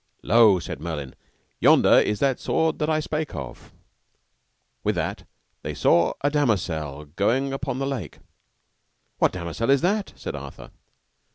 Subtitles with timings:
[0.23, 0.57] Lo!
[0.57, 1.13] said Merlin,
[1.59, 3.71] yonder is that sword that I spake of.
[4.83, 5.27] With that
[5.61, 8.17] they saw a damosel going upon the lake.
[9.19, 10.13] What damosel is that?
[10.15, 10.71] said Arthur.